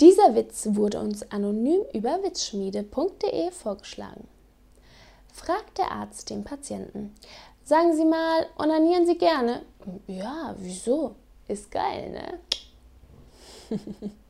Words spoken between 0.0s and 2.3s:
Dieser Witz wurde uns anonym über